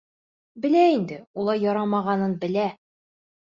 [0.63, 2.69] Белә инде, улай ярамағанын белә.